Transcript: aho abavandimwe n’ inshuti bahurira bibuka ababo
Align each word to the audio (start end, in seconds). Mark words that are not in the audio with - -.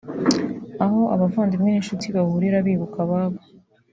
aho 0.83 1.01
abavandimwe 1.13 1.69
n’ 1.71 1.77
inshuti 1.81 2.07
bahurira 2.15 2.57
bibuka 2.67 2.97
ababo 3.05 3.39